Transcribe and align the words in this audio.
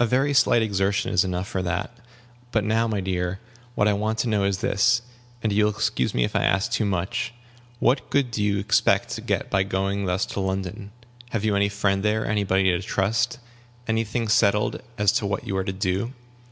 "A 0.00 0.04
very 0.04 0.34
slight 0.34 0.62
exertion 0.62 1.12
is 1.12 1.22
enough 1.22 1.46
for 1.46 1.62
that. 1.62 1.96
But 2.50 2.64
now, 2.64 2.88
my 2.88 2.98
dear, 3.00 3.38
what 3.76 3.86
I 3.86 3.92
want 3.92 4.18
to 4.18 4.28
know 4.28 4.42
is 4.42 4.58
this 4.58 5.00
and 5.44 5.52
you 5.52 5.66
will 5.66 5.70
excuse 5.70 6.12
me 6.12 6.24
if 6.24 6.34
I 6.34 6.42
ask 6.42 6.72
too 6.72 6.84
much 6.84 7.32
what 7.78 8.10
good 8.10 8.32
do 8.32 8.42
you 8.42 8.58
expect 8.58 9.10
to 9.10 9.20
get 9.20 9.50
by 9.50 9.62
going 9.62 10.06
thus 10.06 10.26
to 10.26 10.40
London? 10.40 10.90
Have 11.30 11.44
you 11.44 11.54
any 11.54 11.68
friend 11.68 12.02
there, 12.02 12.26
any 12.26 12.42
body 12.42 12.64
to 12.64 12.82
trust, 12.82 13.38
any 13.86 14.02
thing 14.02 14.26
settled 14.26 14.82
as 14.98 15.12
to 15.12 15.24
what 15.24 15.46
you 15.46 15.56
are 15.56 15.62
to 15.64 15.72
do?" 15.72 16.12